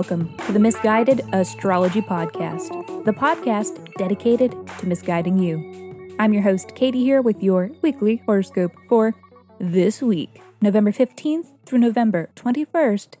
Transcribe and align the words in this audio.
welcome 0.00 0.34
to 0.46 0.52
the 0.52 0.58
Miss 0.58 0.76
Guided 0.76 1.20
Astrology 1.34 2.00
Podcast, 2.00 3.04
the 3.04 3.12
podcast 3.12 3.86
dedicated 3.98 4.50
to 4.78 4.86
misguiding 4.86 5.36
you. 5.36 6.16
I'm 6.18 6.32
your 6.32 6.42
host, 6.42 6.74
Katie, 6.74 7.04
here 7.04 7.20
with 7.20 7.42
your 7.42 7.70
weekly 7.82 8.22
horoscope 8.24 8.72
for 8.88 9.14
this 9.58 10.00
week, 10.00 10.40
November 10.62 10.90
15th 10.90 11.48
through 11.66 11.80
November 11.80 12.30
21st, 12.34 13.16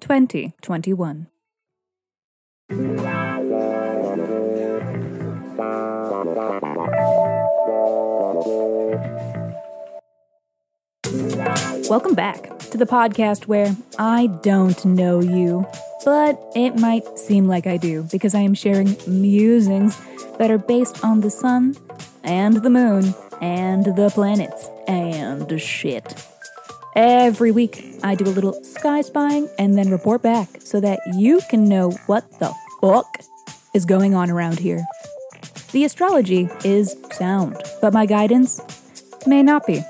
2021. 0.00 1.26
Welcome 11.88 12.14
back 12.14 12.59
to 12.70 12.78
the 12.78 12.86
podcast 12.86 13.46
where 13.46 13.76
I 13.98 14.28
don't 14.42 14.84
know 14.84 15.20
you, 15.20 15.66
but 16.04 16.40
it 16.54 16.78
might 16.78 17.18
seem 17.18 17.48
like 17.48 17.66
I 17.66 17.76
do 17.76 18.04
because 18.04 18.34
I 18.34 18.40
am 18.40 18.54
sharing 18.54 18.96
musings 19.06 20.00
that 20.38 20.50
are 20.50 20.58
based 20.58 21.04
on 21.04 21.20
the 21.20 21.30
sun 21.30 21.76
and 22.22 22.62
the 22.62 22.70
moon 22.70 23.14
and 23.40 23.84
the 23.84 24.10
planets 24.14 24.68
and 24.86 25.60
shit. 25.60 26.26
Every 26.94 27.50
week, 27.50 27.84
I 28.04 28.14
do 28.14 28.24
a 28.24 28.30
little 28.30 28.62
sky 28.62 29.00
spying 29.00 29.48
and 29.58 29.76
then 29.76 29.90
report 29.90 30.22
back 30.22 30.48
so 30.60 30.80
that 30.80 31.00
you 31.14 31.40
can 31.50 31.68
know 31.68 31.90
what 32.06 32.38
the 32.38 32.54
fuck 32.80 33.06
is 33.74 33.84
going 33.84 34.14
on 34.14 34.30
around 34.30 34.60
here. 34.60 34.86
The 35.72 35.84
astrology 35.84 36.48
is 36.64 36.96
sound, 37.12 37.56
but 37.80 37.92
my 37.92 38.06
guidance 38.06 38.60
may 39.26 39.42
not 39.42 39.66
be. 39.66 39.82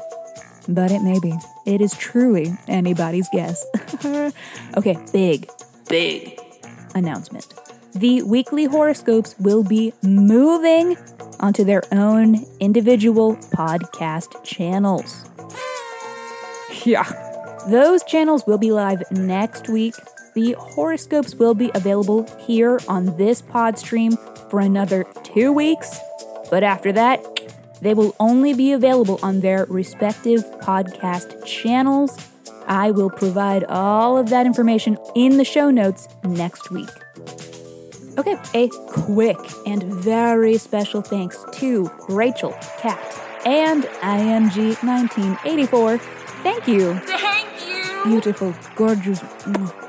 But 0.68 0.90
it 0.92 1.02
may 1.02 1.18
be. 1.20 1.34
It 1.70 1.80
is 1.80 1.96
truly 1.96 2.52
anybody's 2.66 3.28
guess. 3.32 3.64
okay, 4.76 4.98
big, 5.12 5.48
big 5.88 6.36
announcement. 6.96 7.46
The 7.94 8.22
weekly 8.22 8.64
horoscopes 8.64 9.36
will 9.38 9.62
be 9.62 9.92
moving 10.02 10.96
onto 11.38 11.62
their 11.62 11.82
own 11.92 12.44
individual 12.58 13.36
podcast 13.54 14.42
channels. 14.42 15.30
Yeah. 16.84 17.04
Those 17.68 18.02
channels 18.02 18.42
will 18.48 18.58
be 18.58 18.72
live 18.72 19.08
next 19.12 19.68
week. 19.68 19.94
The 20.34 20.56
horoscopes 20.58 21.36
will 21.36 21.54
be 21.54 21.70
available 21.76 22.26
here 22.40 22.80
on 22.88 23.16
this 23.16 23.42
pod 23.42 23.78
stream 23.78 24.18
for 24.50 24.58
another 24.58 25.04
two 25.22 25.52
weeks. 25.52 26.00
But 26.50 26.64
after 26.64 26.90
that, 26.90 27.24
they 27.80 27.94
will 27.94 28.14
only 28.20 28.54
be 28.54 28.72
available 28.72 29.18
on 29.22 29.40
their 29.40 29.64
respective 29.66 30.44
podcast 30.60 31.44
channels. 31.44 32.16
I 32.66 32.90
will 32.90 33.10
provide 33.10 33.64
all 33.64 34.16
of 34.16 34.30
that 34.30 34.46
information 34.46 34.96
in 35.14 35.36
the 35.38 35.44
show 35.44 35.70
notes 35.70 36.08
next 36.24 36.70
week. 36.70 36.88
Okay, 38.18 38.36
a 38.54 38.68
quick 38.88 39.38
and 39.66 39.82
very 39.82 40.56
special 40.58 41.00
thanks 41.00 41.42
to 41.54 41.90
Rachel, 42.08 42.52
Cat, 42.78 43.00
and 43.46 43.84
IMG1984. 43.84 46.00
Thank 46.42 46.68
you. 46.68 46.98
Thank 46.98 47.48
you. 47.66 48.04
Beautiful, 48.04 48.54
gorgeous 48.76 49.22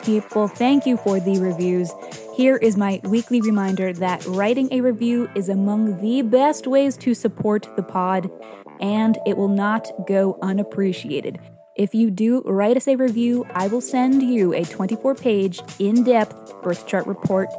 people. 0.04 0.48
Thank 0.48 0.86
you 0.86 0.96
for 0.98 1.20
the 1.20 1.40
reviews. 1.40 1.92
Here 2.34 2.56
is 2.56 2.78
my 2.78 3.02
weekly 3.04 3.42
reminder 3.42 3.92
that 3.92 4.26
writing 4.26 4.70
a 4.72 4.80
review 4.80 5.30
is 5.36 5.50
among 5.50 6.00
the 6.02 6.22
best 6.22 6.66
ways 6.66 6.96
to 6.98 7.14
support 7.14 7.68
the 7.76 7.84
pod, 7.84 8.32
and 8.80 9.18
it 9.26 9.36
will 9.36 9.50
not 9.50 9.92
go 10.08 10.40
unappreciated. 10.42 11.40
If 11.76 11.94
you 11.94 12.10
do 12.10 12.42
write 12.46 12.78
us 12.78 12.88
a 12.88 12.96
review, 12.96 13.46
I 13.54 13.68
will 13.68 13.82
send 13.82 14.24
you 14.24 14.54
a 14.54 14.64
24 14.64 15.16
page, 15.16 15.62
in 15.80 16.06
depth 16.06 16.62
birth 16.62 16.88
chart 16.88 17.06
report. 17.06 17.50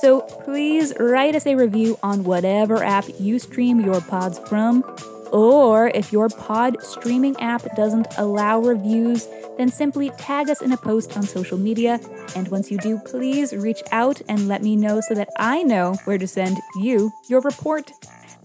So 0.00 0.20
please 0.20 0.92
write 1.00 1.34
us 1.34 1.46
a 1.46 1.56
review 1.56 1.98
on 2.02 2.22
whatever 2.22 2.84
app 2.84 3.06
you 3.18 3.40
stream 3.40 3.80
your 3.80 4.00
pods 4.00 4.38
from. 4.48 4.84
Or 5.32 5.88
if 5.88 6.12
your 6.12 6.28
pod 6.28 6.82
streaming 6.82 7.36
app 7.40 7.62
doesn't 7.76 8.06
allow 8.18 8.60
reviews, 8.60 9.28
then 9.56 9.68
simply 9.68 10.10
tag 10.18 10.50
us 10.50 10.62
in 10.62 10.72
a 10.72 10.76
post 10.76 11.16
on 11.16 11.22
social 11.22 11.58
media. 11.58 12.00
And 12.34 12.48
once 12.48 12.70
you 12.70 12.78
do, 12.78 12.98
please 12.98 13.52
reach 13.52 13.82
out 13.92 14.20
and 14.28 14.48
let 14.48 14.62
me 14.62 14.76
know 14.76 15.00
so 15.00 15.14
that 15.14 15.28
I 15.38 15.62
know 15.62 15.94
where 16.04 16.18
to 16.18 16.26
send 16.26 16.58
you 16.76 17.12
your 17.28 17.40
report. 17.40 17.92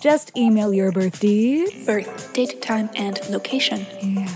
Just 0.01 0.35
email 0.37 0.73
your 0.73 0.91
birth 0.91 1.19
dates. 1.19 1.85
Birth, 1.85 2.33
date, 2.33 2.61
time, 2.61 2.89
and 2.95 3.19
location. 3.29 3.85
Yeah, 4.01 4.27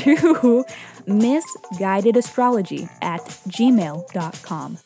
to 0.00 0.64
misguidedastrology 1.06 2.88
at 3.02 3.20
gmail.com. 3.48 4.78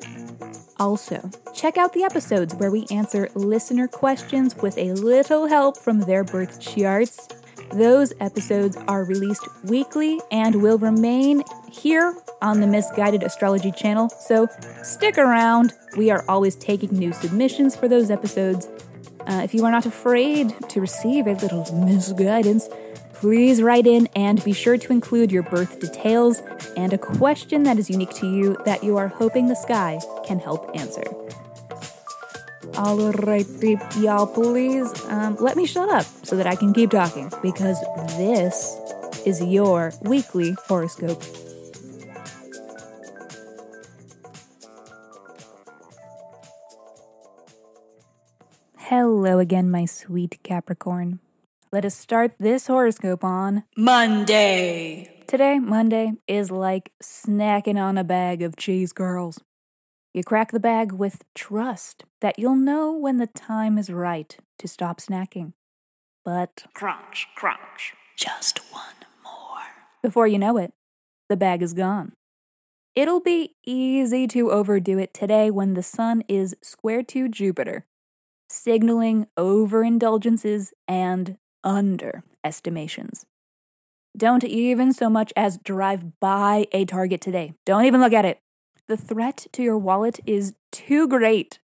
Also, 0.80 1.30
check 1.54 1.76
out 1.76 1.92
the 1.92 2.02
episodes 2.02 2.54
where 2.54 2.70
we 2.70 2.86
answer 2.90 3.28
listener 3.34 3.86
questions 3.86 4.56
with 4.56 4.76
a 4.78 4.92
little 4.92 5.46
help 5.46 5.78
from 5.78 6.00
their 6.00 6.24
birth 6.24 6.60
charts. 6.60 7.28
Those 7.72 8.12
episodes 8.20 8.76
are 8.88 9.04
released 9.04 9.46
weekly 9.64 10.20
and 10.30 10.62
will 10.62 10.78
remain 10.78 11.42
here 11.70 12.14
on 12.42 12.60
the 12.60 12.66
Miss 12.66 12.90
Guided 12.96 13.22
Astrology 13.22 13.72
channel, 13.72 14.08
so 14.08 14.48
stick 14.82 15.16
around. 15.18 15.72
We 15.96 16.10
are 16.10 16.24
always 16.28 16.56
taking 16.56 16.90
new 16.90 17.12
submissions 17.12 17.74
for 17.74 17.88
those 17.88 18.10
episodes. 18.10 18.68
Uh, 19.26 19.40
if 19.42 19.54
you 19.54 19.64
are 19.64 19.70
not 19.70 19.86
afraid 19.86 20.54
to 20.68 20.80
receive 20.80 21.26
a 21.26 21.32
little 21.32 21.64
misguidance, 21.72 22.68
please 23.14 23.62
write 23.62 23.86
in 23.86 24.06
and 24.14 24.42
be 24.44 24.52
sure 24.52 24.76
to 24.76 24.92
include 24.92 25.32
your 25.32 25.42
birth 25.42 25.80
details 25.80 26.42
and 26.76 26.92
a 26.92 26.98
question 26.98 27.62
that 27.62 27.78
is 27.78 27.88
unique 27.88 28.14
to 28.14 28.26
you 28.26 28.56
that 28.64 28.82
you 28.84 28.96
are 28.96 29.08
hoping 29.08 29.48
the 29.48 29.54
sky 29.54 30.00
can 30.26 30.38
help 30.38 30.70
answer. 30.74 31.04
Alright, 32.76 33.46
y'all, 33.96 34.26
please 34.26 34.92
um, 35.04 35.36
let 35.36 35.56
me 35.56 35.64
shut 35.64 35.88
up 35.88 36.04
so 36.24 36.36
that 36.36 36.46
I 36.46 36.56
can 36.56 36.72
keep 36.72 36.90
talking 36.90 37.30
because 37.40 37.80
this 38.18 38.76
is 39.24 39.40
your 39.42 39.92
weekly 40.02 40.56
horoscope. 40.66 41.22
Hello 48.76 49.38
again, 49.38 49.70
my 49.70 49.86
sweet 49.86 50.38
Capricorn. 50.42 51.20
Let 51.74 51.84
us 51.84 51.96
start 51.96 52.36
this 52.38 52.68
horoscope 52.68 53.24
on 53.24 53.64
Monday. 53.76 55.10
Today, 55.26 55.58
Monday, 55.58 56.12
is 56.28 56.52
like 56.52 56.92
snacking 57.02 57.82
on 57.82 57.98
a 57.98 58.04
bag 58.04 58.42
of 58.42 58.54
cheese 58.54 58.92
curls. 58.92 59.40
You 60.12 60.22
crack 60.22 60.52
the 60.52 60.60
bag 60.60 60.92
with 60.92 61.24
trust 61.34 62.04
that 62.20 62.38
you'll 62.38 62.54
know 62.54 62.92
when 62.92 63.16
the 63.16 63.26
time 63.26 63.76
is 63.76 63.90
right 63.90 64.36
to 64.60 64.68
stop 64.68 65.00
snacking. 65.00 65.54
But 66.24 66.62
Crunch, 66.74 67.26
crunch. 67.34 67.94
Just 68.16 68.60
one 68.72 69.02
more. 69.24 69.64
before 70.00 70.28
you 70.28 70.38
know 70.38 70.56
it, 70.56 70.74
the 71.28 71.36
bag 71.36 71.60
is 71.60 71.74
gone. 71.74 72.12
It'll 72.94 73.18
be 73.18 73.56
easy 73.66 74.28
to 74.28 74.52
overdo 74.52 74.96
it 74.98 75.12
today 75.12 75.50
when 75.50 75.74
the 75.74 75.82
sun 75.82 76.22
is 76.28 76.54
square 76.62 77.02
to 77.02 77.28
Jupiter, 77.28 77.84
signaling 78.48 79.26
overindulgences 79.36 80.70
and 80.86 81.36
underestimations. 81.64 83.24
Don't 84.16 84.44
even 84.44 84.92
so 84.92 85.10
much 85.10 85.32
as 85.36 85.58
drive 85.58 86.20
by 86.20 86.66
a 86.72 86.84
target 86.84 87.20
today. 87.20 87.54
Don't 87.66 87.84
even 87.84 88.00
look 88.00 88.12
at 88.12 88.24
it. 88.24 88.38
The 88.86 88.96
threat 88.96 89.46
to 89.52 89.62
your 89.62 89.78
wallet 89.78 90.20
is 90.26 90.54
too 90.70 91.08
great, 91.08 91.58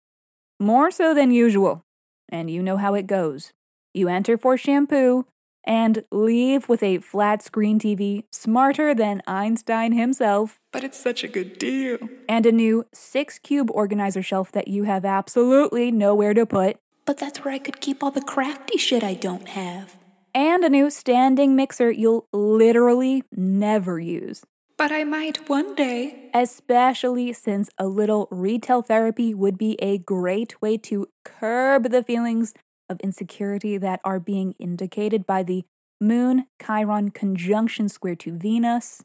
more 0.59 0.91
so 0.91 1.13
than 1.13 1.31
usual. 1.31 1.83
And 2.29 2.49
you 2.49 2.61
know 2.63 2.77
how 2.77 2.93
it 2.93 3.07
goes. 3.07 3.51
You 3.93 4.07
enter 4.07 4.37
for 4.37 4.57
shampoo 4.57 5.25
and 5.65 6.03
leave 6.11 6.69
with 6.69 6.81
a 6.83 6.99
flat 6.99 7.41
screen 7.43 7.79
TV 7.79 8.23
smarter 8.31 8.93
than 8.95 9.21
Einstein 9.27 9.91
himself 9.91 10.59
But 10.71 10.83
it's 10.85 10.97
such 10.97 11.23
a 11.25 11.27
good 11.27 11.57
deal. 11.59 11.97
and 12.29 12.45
a 12.45 12.51
new 12.53 12.85
six 12.93 13.39
cube 13.39 13.69
organizer 13.71 14.21
shelf 14.21 14.51
that 14.53 14.69
you 14.69 14.83
have 14.83 15.03
absolutely 15.03 15.91
nowhere 15.91 16.33
to 16.33 16.45
put, 16.45 16.77
But 17.07 17.17
that's 17.17 17.43
where 17.43 17.53
I 17.53 17.59
could 17.59 17.79
keep 17.81 18.03
all 18.03 18.11
the 18.11 18.21
crafty 18.21 18.77
shit 18.77 19.03
I 19.03 19.15
don't 19.15 19.47
have. 19.47 19.95
and 20.35 20.63
a 20.63 20.69
new 20.69 20.91
standing 20.91 21.55
mixer 21.55 21.89
you'll 21.89 22.27
literally 22.31 23.23
never 23.31 23.99
use. 23.99 24.43
But 24.77 24.91
I 24.91 25.03
might 25.03 25.49
one 25.49 25.73
day. 25.73 26.29
Especially 26.35 27.33
since 27.33 27.71
a 27.79 27.87
little 27.87 28.27
retail 28.29 28.83
therapy 28.83 29.33
would 29.33 29.57
be 29.57 29.75
a 29.81 29.97
great 29.97 30.61
way 30.61 30.77
to 30.89 31.07
curb 31.25 31.89
the 31.89 32.03
feelings 32.03 32.53
of 32.87 32.99
insecurity 32.99 33.79
that 33.79 33.99
are 34.03 34.19
being 34.19 34.53
indicated 34.59 35.25
by 35.25 35.41
the 35.41 35.65
Moon 35.99 36.45
Chiron 36.63 37.09
conjunction 37.09 37.89
square 37.89 38.15
to 38.17 38.37
Venus. 38.37 39.01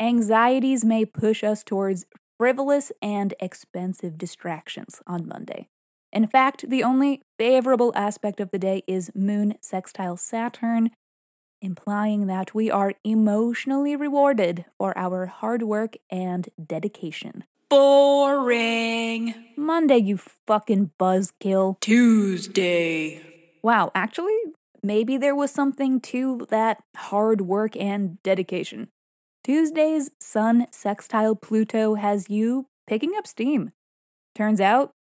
Anxieties 0.00 0.82
may 0.84 1.04
push 1.04 1.44
us 1.44 1.62
towards 1.62 2.06
frivolous 2.38 2.90
and 3.02 3.34
expensive 3.40 4.16
distractions 4.16 5.02
on 5.06 5.28
Monday. 5.28 5.68
In 6.12 6.26
fact, 6.26 6.68
the 6.68 6.82
only 6.82 7.22
favorable 7.38 7.92
aspect 7.94 8.40
of 8.40 8.50
the 8.50 8.58
day 8.58 8.82
is 8.86 9.10
Moon 9.14 9.54
sextile 9.60 10.16
Saturn, 10.16 10.90
implying 11.60 12.26
that 12.26 12.54
we 12.54 12.70
are 12.70 12.94
emotionally 13.04 13.94
rewarded 13.96 14.64
for 14.78 14.96
our 14.96 15.26
hard 15.26 15.62
work 15.62 15.96
and 16.10 16.48
dedication. 16.64 17.44
Boring. 17.68 19.34
Monday, 19.56 19.98
you 19.98 20.18
fucking 20.46 20.92
buzzkill. 20.98 21.78
Tuesday. 21.80 23.20
Wow, 23.62 23.90
actually, 23.94 24.38
maybe 24.82 25.18
there 25.18 25.34
was 25.34 25.50
something 25.50 26.00
to 26.00 26.46
that 26.48 26.82
hard 26.96 27.42
work 27.42 27.76
and 27.76 28.22
dedication. 28.22 28.88
Tuesday's 29.44 30.10
Sun 30.20 30.66
sextile 30.70 31.34
Pluto 31.34 31.94
has 31.94 32.30
you 32.30 32.66
picking 32.86 33.12
up 33.16 33.26
steam. 33.26 33.72
Turns 34.34 34.60
out, 34.60 34.92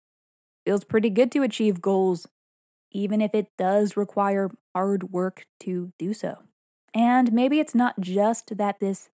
feels 0.67 0.85
pretty 0.85 1.11
good 1.11 1.33
to 1.33 1.43
achieve 1.43 1.81
goals, 1.81 2.27
even 2.93 3.23
if 3.23 3.35
it 3.35 3.49
does 3.57 3.97
require 3.97 4.51
hard 4.75 5.13
work 5.13 5.47
to 5.61 5.93
do 5.99 6.13
so. 6.13 6.43
And 6.93 7.33
maybe 7.33 7.61
it's 7.61 7.75
not 7.75 8.01
just 8.01 8.59
that 8.59 8.81
this 8.81 9.09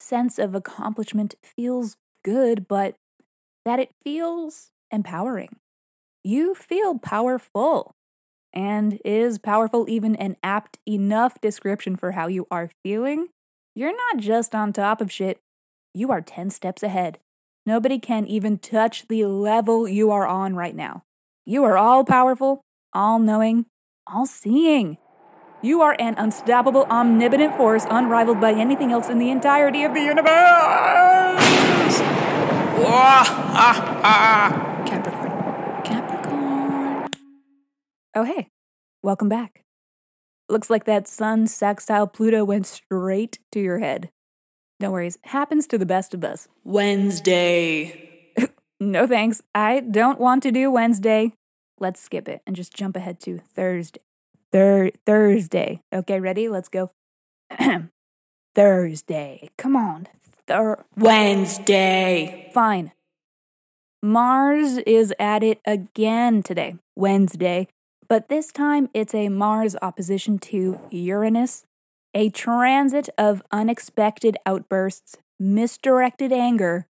sense 0.00 0.38
of 0.38 0.54
accomplishment 0.54 1.34
feels 1.42 1.96
good, 2.24 2.68
but 2.68 2.96
that 3.64 3.80
it 3.80 3.90
feels 4.02 4.70
empowering. 4.90 5.56
You 6.24 6.54
feel 6.54 6.98
powerful. 6.98 7.94
And 8.52 9.00
is 9.04 9.38
powerful 9.38 9.84
even 9.88 10.16
an 10.16 10.36
apt 10.42 10.78
enough 10.88 11.40
description 11.42 11.94
for 11.96 12.12
how 12.12 12.26
you 12.26 12.46
are 12.50 12.70
feeling? 12.82 13.28
You're 13.74 13.94
not 13.94 14.16
just 14.16 14.54
on 14.54 14.72
top 14.72 15.02
of 15.02 15.12
shit, 15.12 15.40
you 15.92 16.10
are 16.10 16.22
10 16.22 16.50
steps 16.50 16.82
ahead. 16.82 17.18
Nobody 17.66 17.98
can 17.98 18.26
even 18.28 18.58
touch 18.58 19.08
the 19.08 19.24
level 19.24 19.88
you 19.88 20.12
are 20.12 20.24
on 20.24 20.54
right 20.54 20.76
now. 20.76 21.02
You 21.44 21.64
are 21.64 21.76
all 21.76 22.04
powerful, 22.04 22.60
all 22.92 23.18
knowing, 23.18 23.66
all 24.06 24.24
seeing. 24.24 24.98
You 25.62 25.82
are 25.82 25.96
an 25.98 26.14
unstoppable, 26.16 26.84
omnipotent 26.84 27.56
force 27.56 27.84
unrivaled 27.90 28.40
by 28.40 28.52
anything 28.52 28.92
else 28.92 29.08
in 29.08 29.18
the 29.18 29.30
entirety 29.30 29.82
of 29.82 29.94
the 29.94 30.00
universe. 30.00 30.30
Capricorn. 34.86 35.82
Capricorn. 35.82 37.10
Oh, 38.14 38.22
hey, 38.22 38.48
welcome 39.02 39.28
back. 39.28 39.64
Looks 40.48 40.70
like 40.70 40.84
that 40.84 41.08
sun 41.08 41.48
sextile 41.48 42.06
Pluto 42.06 42.44
went 42.44 42.68
straight 42.68 43.40
to 43.50 43.58
your 43.58 43.80
head. 43.80 44.10
No 44.78 44.90
worries, 44.90 45.18
happens 45.24 45.66
to 45.68 45.78
the 45.78 45.86
best 45.86 46.14
of 46.14 46.24
us. 46.24 46.48
Wednesday. 46.64 48.02
No 48.78 49.06
thanks, 49.06 49.40
I 49.54 49.80
don't 49.80 50.20
want 50.20 50.42
to 50.42 50.52
do 50.52 50.70
Wednesday. 50.70 51.32
Let's 51.80 51.98
skip 51.98 52.28
it 52.28 52.42
and 52.46 52.54
just 52.54 52.74
jump 52.74 52.94
ahead 52.94 53.18
to 53.20 53.38
Thursday. 53.38 54.02
Thir- 54.52 54.90
Thursday. 55.06 55.80
Okay, 55.94 56.20
ready? 56.20 56.46
Let's 56.50 56.68
go. 56.68 56.90
Thursday. 58.54 59.48
Come 59.56 59.76
on. 59.76 60.08
Thur- 60.46 60.84
Wednesday. 60.94 62.50
Fine. 62.52 62.92
Mars 64.02 64.76
is 64.78 65.14
at 65.18 65.42
it 65.42 65.60
again 65.66 66.42
today, 66.42 66.76
Wednesday, 66.94 67.68
but 68.08 68.28
this 68.28 68.52
time 68.52 68.90
it's 68.92 69.14
a 69.14 69.30
Mars 69.30 69.74
opposition 69.80 70.38
to 70.40 70.78
Uranus, 70.90 71.64
a 72.16 72.30
transit 72.30 73.10
of 73.18 73.42
unexpected 73.52 74.38
outbursts, 74.46 75.18
misdirected 75.38 76.32
anger, 76.32 76.86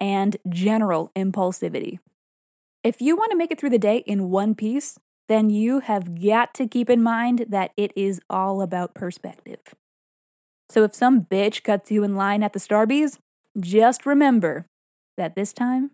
and 0.00 0.38
general 0.48 1.12
impulsivity. 1.14 1.98
If 2.82 3.02
you 3.02 3.14
want 3.14 3.30
to 3.30 3.36
make 3.36 3.50
it 3.50 3.60
through 3.60 3.70
the 3.70 3.78
day 3.78 3.98
in 4.06 4.30
one 4.30 4.54
piece, 4.54 4.98
then 5.28 5.50
you 5.50 5.80
have 5.80 6.18
got 6.18 6.54
to 6.54 6.66
keep 6.66 6.88
in 6.88 7.02
mind 7.02 7.44
that 7.50 7.72
it 7.76 7.92
is 7.94 8.22
all 8.30 8.62
about 8.62 8.94
perspective. 8.94 9.60
So 10.70 10.82
if 10.84 10.94
some 10.94 11.26
bitch 11.26 11.62
cuts 11.62 11.90
you 11.90 12.02
in 12.02 12.16
line 12.16 12.42
at 12.42 12.54
the 12.54 12.58
Starbies, 12.58 13.18
just 13.60 14.06
remember 14.06 14.64
that 15.18 15.36
this 15.36 15.52
time 15.52 15.90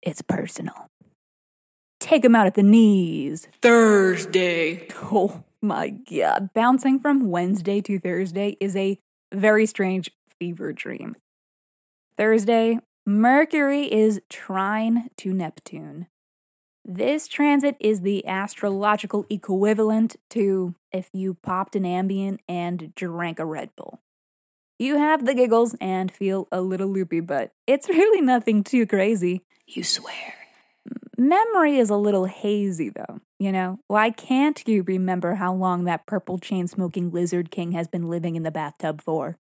it's 0.00 0.22
personal. 0.22 0.86
Take 2.00 2.22
them 2.22 2.34
out 2.34 2.46
at 2.46 2.54
the 2.54 2.62
knees. 2.62 3.46
Thursday. 3.60 4.88
Oh 5.12 5.44
my 5.62 5.90
god. 5.90 6.50
Bouncing 6.54 6.98
from 6.98 7.30
Wednesday 7.30 7.80
to 7.82 7.98
Thursday 7.98 8.56
is 8.60 8.76
a 8.76 8.98
very 9.32 9.66
strange 9.66 10.10
fever 10.38 10.72
dream. 10.72 11.16
Thursday, 12.16 12.78
Mercury 13.06 13.92
is 13.92 14.20
trine 14.28 15.08
to 15.16 15.32
Neptune. 15.32 16.06
This 16.84 17.28
transit 17.28 17.76
is 17.78 18.00
the 18.00 18.26
astrological 18.26 19.26
equivalent 19.28 20.16
to 20.30 20.74
if 20.92 21.08
you 21.12 21.34
popped 21.34 21.76
an 21.76 21.84
Ambien 21.84 22.38
and 22.48 22.94
drank 22.94 23.38
a 23.38 23.44
Red 23.44 23.70
Bull. 23.76 24.00
You 24.78 24.96
have 24.96 25.26
the 25.26 25.34
giggles 25.34 25.76
and 25.80 26.10
feel 26.10 26.48
a 26.50 26.62
little 26.62 26.88
loopy, 26.88 27.20
but 27.20 27.52
it's 27.66 27.88
really 27.90 28.22
nothing 28.22 28.64
too 28.64 28.86
crazy. 28.86 29.42
You 29.66 29.84
swear. 29.84 30.39
Memory 31.20 31.76
is 31.76 31.90
a 31.90 31.98
little 31.98 32.24
hazy, 32.24 32.88
though. 32.88 33.20
You 33.38 33.52
know, 33.52 33.80
why 33.88 34.08
can't 34.08 34.66
you 34.66 34.82
remember 34.82 35.34
how 35.34 35.52
long 35.52 35.84
that 35.84 36.06
purple 36.06 36.38
chain 36.38 36.66
smoking 36.66 37.10
lizard 37.10 37.50
king 37.50 37.72
has 37.72 37.86
been 37.86 38.08
living 38.08 38.36
in 38.36 38.42
the 38.42 38.50
bathtub 38.50 39.02
for? 39.02 39.36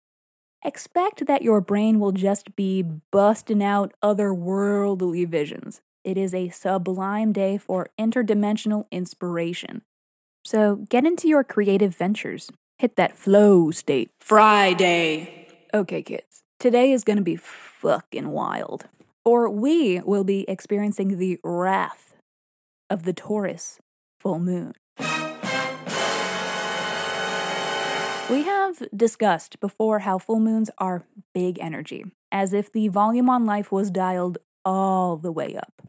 Expect 0.63 1.25
that 1.25 1.41
your 1.41 1.59
brain 1.59 1.99
will 1.99 2.13
just 2.13 2.55
be 2.55 2.81
busting 3.11 3.61
out 3.61 3.93
otherworldly 4.01 5.27
visions. 5.27 5.81
It 6.05 6.17
is 6.17 6.33
a 6.33 6.47
sublime 6.47 7.33
day 7.33 7.57
for 7.57 7.89
interdimensional 7.99 8.85
inspiration. 8.89 9.81
So 10.45 10.77
get 10.87 11.03
into 11.03 11.27
your 11.27 11.43
creative 11.43 11.93
ventures. 11.93 12.49
Hit 12.77 12.95
that 12.95 13.17
flow 13.17 13.69
state. 13.71 14.11
Friday. 14.21 15.49
Okay, 15.73 16.03
kids, 16.03 16.41
today 16.57 16.93
is 16.93 17.03
gonna 17.03 17.21
be 17.21 17.35
fucking 17.35 18.29
wild. 18.29 18.87
Or 19.25 19.49
we 19.49 19.99
will 20.01 20.23
be 20.23 20.45
experiencing 20.47 21.17
the 21.17 21.39
wrath 21.43 22.15
of 22.89 23.03
the 23.03 23.13
Taurus 23.13 23.79
full 24.19 24.39
moon. 24.39 24.73
We 28.29 28.43
have 28.43 28.87
discussed 28.95 29.59
before 29.59 29.99
how 29.99 30.17
full 30.17 30.39
moons 30.39 30.69
are 30.77 31.03
big 31.33 31.59
energy, 31.59 32.05
as 32.31 32.53
if 32.53 32.71
the 32.71 32.87
volume 32.87 33.29
on 33.29 33.45
life 33.45 33.71
was 33.71 33.91
dialed 33.91 34.37
all 34.63 35.17
the 35.17 35.31
way 35.31 35.55
up. 35.55 35.83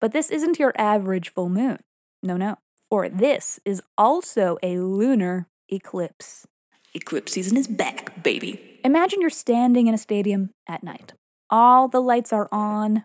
But 0.00 0.12
this 0.12 0.30
isn't 0.30 0.58
your 0.58 0.72
average 0.78 1.30
full 1.30 1.48
moon. 1.48 1.78
No, 2.22 2.36
no. 2.36 2.56
For 2.88 3.08
this 3.08 3.60
is 3.64 3.82
also 3.98 4.56
a 4.62 4.78
lunar 4.78 5.48
eclipse. 5.68 6.46
Eclipse 6.94 7.32
season 7.32 7.56
is 7.56 7.66
back, 7.66 8.22
baby. 8.22 8.80
Imagine 8.84 9.20
you're 9.20 9.30
standing 9.30 9.86
in 9.86 9.94
a 9.94 9.98
stadium 9.98 10.50
at 10.66 10.82
night. 10.82 11.12
All 11.48 11.86
the 11.86 12.00
lights 12.00 12.32
are 12.32 12.48
on, 12.50 13.04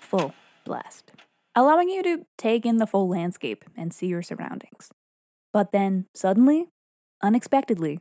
full 0.00 0.34
blast, 0.64 1.12
allowing 1.54 1.88
you 1.88 2.02
to 2.02 2.26
take 2.36 2.66
in 2.66 2.76
the 2.76 2.86
full 2.86 3.08
landscape 3.08 3.64
and 3.74 3.92
see 3.92 4.06
your 4.06 4.20
surroundings. 4.22 4.90
But 5.50 5.72
then, 5.72 6.06
suddenly, 6.14 6.66
unexpectedly, 7.22 8.00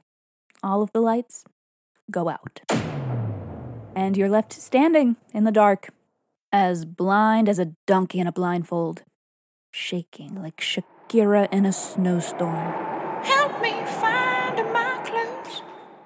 all 0.62 0.82
of 0.82 0.92
the 0.92 1.00
lights 1.00 1.46
go 2.12 2.28
out. 2.28 2.60
And 3.96 4.18
you're 4.18 4.30
left 4.30 4.52
standing 4.54 5.16
in 5.34 5.46
the 5.46 5.52
dark, 5.52 5.90
as 6.52 6.84
blind 6.84 7.48
as 7.48 7.60
a 7.60 7.74
donkey 7.88 8.20
in 8.20 8.28
a 8.28 8.32
blindfold, 8.34 9.04
shaking 9.72 10.36
like 10.42 10.58
Shakira 10.58 11.48
in 11.54 11.66
a 11.66 11.72
snowstorm, 11.72 12.74
Help 13.24 13.62
me 13.62 13.72
find 13.86 14.58
my 14.74 15.02
clothes. 15.06 15.62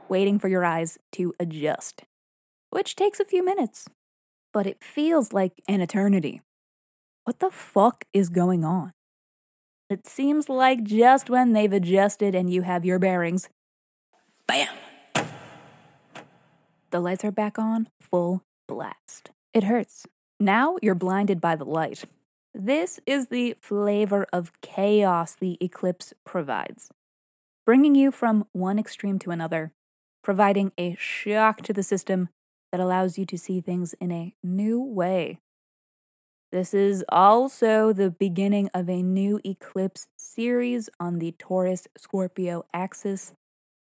waiting 0.09 0.37
for 0.37 0.47
your 0.47 0.63
eyes 0.63 0.99
to 1.13 1.33
adjust, 1.39 2.03
which 2.75 2.97
takes 2.97 3.21
a 3.21 3.25
few 3.25 3.41
minutes, 3.41 3.87
but 4.51 4.67
it 4.67 4.83
feels 4.83 5.31
like 5.31 5.61
an 5.65 5.79
eternity. 5.79 6.41
What 7.23 7.39
the 7.39 7.49
fuck 7.49 8.03
is 8.11 8.27
going 8.27 8.65
on? 8.65 8.91
It 9.89 10.05
seems 10.05 10.49
like 10.49 10.83
just 10.83 11.29
when 11.29 11.53
they've 11.53 11.71
adjusted 11.71 12.35
and 12.35 12.51
you 12.51 12.63
have 12.63 12.83
your 12.83 12.99
bearings, 12.99 13.47
Bam. 14.45 14.75
the 16.91 16.99
lights 16.99 17.23
are 17.23 17.31
back 17.31 17.57
on 17.57 17.87
full 18.01 18.43
blast. 18.67 19.29
It 19.53 19.63
hurts. 19.63 20.05
Now 20.37 20.75
you're 20.81 20.95
blinded 20.95 21.39
by 21.39 21.55
the 21.55 21.63
light. 21.63 22.03
This 22.53 22.99
is 23.05 23.27
the 23.27 23.55
flavor 23.61 24.27
of 24.33 24.51
chaos 24.59 25.33
the 25.33 25.57
eclipse 25.61 26.13
provides, 26.25 26.89
bringing 27.65 27.95
you 27.95 28.11
from 28.11 28.47
one 28.51 28.77
extreme 28.77 29.17
to 29.19 29.31
another, 29.31 29.71
providing 30.21 30.73
a 30.77 30.97
shock 30.99 31.61
to 31.61 31.71
the 31.71 31.81
system 31.81 32.27
that 32.75 32.83
allows 32.83 33.17
you 33.17 33.25
to 33.25 33.37
see 33.37 33.61
things 33.61 33.93
in 34.01 34.11
a 34.11 34.35
new 34.43 34.81
way. 34.81 35.39
This 36.51 36.73
is 36.73 37.05
also 37.07 37.93
the 37.93 38.11
beginning 38.11 38.69
of 38.73 38.89
a 38.89 39.01
new 39.01 39.39
eclipse 39.45 40.07
series 40.17 40.89
on 40.99 41.19
the 41.19 41.31
Taurus 41.39 41.87
Scorpio 41.97 42.65
axis. 42.73 43.31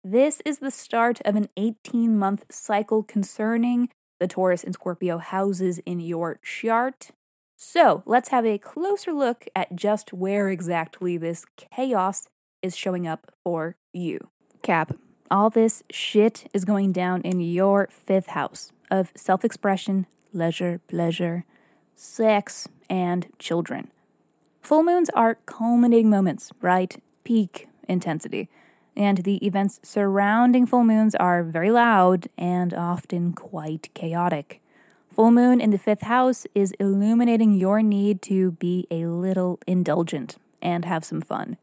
This 0.03 0.43
is 0.45 0.59
the 0.59 0.69
start 0.69 1.21
of 1.25 1.35
an 1.35 1.49
18 1.57 2.19
month 2.19 2.45
cycle 2.51 3.01
concerning 3.01 3.89
the 4.19 4.27
Taurus 4.27 4.63
and 4.63 4.75
Scorpio 4.75 5.17
houses 5.17 5.79
in 5.79 5.99
your 5.99 6.39
chart. 6.43 7.09
So 7.57 8.03
let's 8.05 8.29
have 8.29 8.45
a 8.45 8.59
closer 8.59 9.11
look 9.11 9.47
at 9.55 9.75
just 9.75 10.13
where 10.13 10.49
exactly 10.49 11.17
this 11.17 11.45
chaos 11.57 12.27
is 12.61 12.77
showing 12.77 13.07
up 13.07 13.31
for 13.43 13.75
you. 13.91 14.29
Cap, 14.61 14.95
all 15.29 15.49
this 15.49 15.83
shit 15.91 16.49
is 16.53 16.65
going 16.65 16.91
down 16.91 17.21
in 17.21 17.39
your 17.39 17.87
fifth 17.91 18.27
house 18.27 18.71
of 18.89 19.11
self 19.15 19.43
expression, 19.43 20.05
leisure, 20.33 20.79
pleasure, 20.87 21.45
sex, 21.95 22.67
and 22.89 23.27
children. 23.39 23.91
Full 24.61 24.83
moons 24.83 25.09
are 25.11 25.35
culminating 25.45 26.09
moments, 26.09 26.51
right? 26.61 27.01
Peak 27.23 27.67
intensity. 27.87 28.49
And 28.95 29.19
the 29.19 29.45
events 29.45 29.79
surrounding 29.83 30.65
full 30.65 30.83
moons 30.83 31.15
are 31.15 31.43
very 31.43 31.71
loud 31.71 32.27
and 32.37 32.73
often 32.73 33.33
quite 33.33 33.93
chaotic. 33.93 34.61
Full 35.11 35.31
moon 35.31 35.61
in 35.61 35.69
the 35.69 35.77
fifth 35.77 36.01
house 36.01 36.45
is 36.53 36.73
illuminating 36.79 37.53
your 37.53 37.81
need 37.81 38.21
to 38.23 38.51
be 38.51 38.87
a 38.91 39.05
little 39.05 39.59
indulgent 39.65 40.37
and 40.61 40.85
have 40.85 41.05
some 41.05 41.21
fun. 41.21 41.57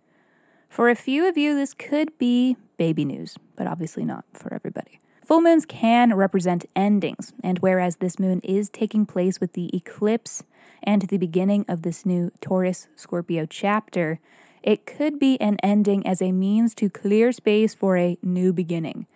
For 0.74 0.88
a 0.88 0.96
few 0.96 1.28
of 1.28 1.38
you, 1.38 1.54
this 1.54 1.72
could 1.72 2.18
be 2.18 2.56
baby 2.78 3.04
news, 3.04 3.36
but 3.54 3.68
obviously 3.68 4.04
not 4.04 4.24
for 4.32 4.52
everybody. 4.52 4.98
Full 5.24 5.40
moons 5.40 5.64
can 5.64 6.12
represent 6.14 6.64
endings, 6.74 7.32
and 7.44 7.60
whereas 7.60 7.98
this 7.98 8.18
moon 8.18 8.40
is 8.40 8.70
taking 8.70 9.06
place 9.06 9.38
with 9.38 9.52
the 9.52 9.70
eclipse 9.72 10.42
and 10.82 11.02
the 11.02 11.16
beginning 11.16 11.64
of 11.68 11.82
this 11.82 12.04
new 12.04 12.32
Taurus 12.40 12.88
Scorpio 12.96 13.46
chapter, 13.46 14.18
it 14.64 14.84
could 14.84 15.20
be 15.20 15.40
an 15.40 15.58
ending 15.62 16.04
as 16.04 16.20
a 16.20 16.32
means 16.32 16.74
to 16.74 16.90
clear 16.90 17.30
space 17.30 17.72
for 17.72 17.96
a 17.96 18.18
new 18.20 18.52
beginning, 18.52 19.06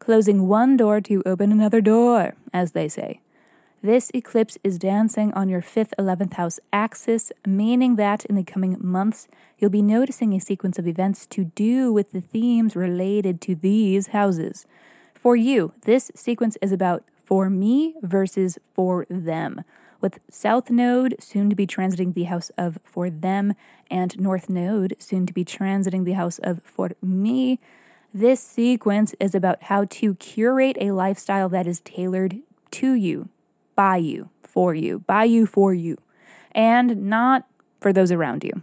closing 0.00 0.46
one 0.46 0.76
door 0.76 1.00
to 1.00 1.22
open 1.24 1.52
another 1.52 1.80
door, 1.80 2.34
as 2.52 2.72
they 2.72 2.86
say. 2.86 3.22
This 3.80 4.10
eclipse 4.12 4.58
is 4.64 4.76
dancing 4.76 5.32
on 5.34 5.48
your 5.48 5.62
5th 5.62 5.92
11th 6.00 6.34
house 6.34 6.58
axis, 6.72 7.30
meaning 7.46 7.94
that 7.94 8.24
in 8.24 8.34
the 8.34 8.42
coming 8.42 8.76
months, 8.80 9.28
you'll 9.56 9.70
be 9.70 9.82
noticing 9.82 10.32
a 10.32 10.40
sequence 10.40 10.80
of 10.80 10.88
events 10.88 11.26
to 11.26 11.44
do 11.44 11.92
with 11.92 12.10
the 12.10 12.20
themes 12.20 12.74
related 12.74 13.40
to 13.42 13.54
these 13.54 14.08
houses. 14.08 14.66
For 15.14 15.36
you, 15.36 15.74
this 15.82 16.10
sequence 16.16 16.58
is 16.60 16.72
about 16.72 17.04
for 17.24 17.48
me 17.48 17.94
versus 18.02 18.58
for 18.74 19.06
them 19.08 19.62
with 20.00 20.18
South 20.28 20.70
Node 20.70 21.14
soon 21.20 21.48
to 21.48 21.56
be 21.56 21.66
transiting 21.66 22.14
the 22.14 22.24
house 22.24 22.50
of 22.58 22.78
for 22.82 23.08
them 23.10 23.54
and 23.88 24.18
North 24.18 24.48
Node 24.48 24.96
soon 24.98 25.24
to 25.26 25.32
be 25.32 25.44
transiting 25.44 26.04
the 26.04 26.12
house 26.12 26.40
of 26.40 26.62
for 26.64 26.90
me. 27.00 27.60
This 28.12 28.40
sequence 28.40 29.14
is 29.20 29.36
about 29.36 29.64
how 29.64 29.84
to 29.84 30.14
curate 30.14 30.78
a 30.80 30.90
lifestyle 30.90 31.48
that 31.50 31.68
is 31.68 31.80
tailored 31.80 32.38
to 32.72 32.94
you, 32.94 33.28
by 33.78 33.96
you, 33.96 34.28
for 34.42 34.74
you, 34.74 34.98
by 35.06 35.22
you, 35.22 35.46
for 35.46 35.72
you, 35.72 35.96
and 36.50 37.04
not 37.04 37.46
for 37.80 37.92
those 37.92 38.10
around 38.10 38.42
you. 38.42 38.62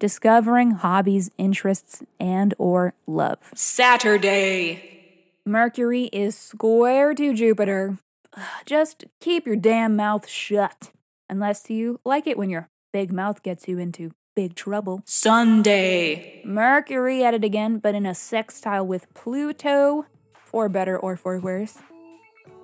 Discovering 0.00 0.72
hobbies, 0.72 1.30
interests, 1.38 2.02
and 2.18 2.52
or 2.58 2.92
love. 3.06 3.38
Saturday. 3.54 5.28
Mercury 5.46 6.06
is 6.12 6.36
square 6.36 7.14
to 7.14 7.32
Jupiter, 7.32 7.98
just 8.66 9.04
keep 9.20 9.46
your 9.46 9.54
damn 9.54 9.94
mouth 9.94 10.28
shut. 10.28 10.90
Unless 11.30 11.70
you 11.70 12.00
like 12.04 12.26
it 12.26 12.36
when 12.36 12.50
your 12.50 12.68
big 12.92 13.12
mouth 13.12 13.44
gets 13.44 13.68
you 13.68 13.78
into 13.78 14.10
big 14.34 14.56
trouble. 14.56 15.02
Sunday. 15.04 16.42
Mercury 16.44 17.22
at 17.22 17.32
it 17.32 17.44
again, 17.44 17.78
but 17.78 17.94
in 17.94 18.06
a 18.06 18.14
sextile 18.14 18.84
with 18.84 19.06
Pluto. 19.14 20.06
For 20.46 20.68
better 20.68 20.98
or 20.98 21.16
for 21.16 21.38
worse. 21.38 21.78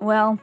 Well, 0.00 0.40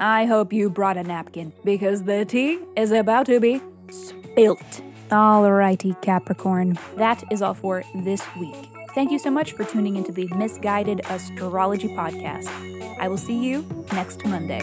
I 0.00 0.24
hope 0.26 0.52
you 0.52 0.70
brought 0.70 0.96
a 0.96 1.02
napkin 1.02 1.52
because 1.64 2.02
the 2.02 2.24
tea 2.24 2.58
is 2.76 2.90
about 2.90 3.26
to 3.26 3.40
be 3.40 3.60
spilt. 3.90 4.82
Alrighty, 5.10 6.00
Capricorn. 6.02 6.78
That 6.96 7.22
is 7.30 7.42
all 7.42 7.54
for 7.54 7.84
this 7.94 8.22
week. 8.36 8.70
Thank 8.94 9.10
you 9.10 9.18
so 9.18 9.30
much 9.30 9.52
for 9.52 9.64
tuning 9.64 9.96
into 9.96 10.12
the 10.12 10.28
Miss 10.36 10.58
Guided 10.58 11.00
Astrology 11.10 11.88
Podcast. 11.88 12.48
I 13.00 13.08
will 13.08 13.18
see 13.18 13.38
you 13.38 13.66
next 13.92 14.24
Monday. 14.24 14.62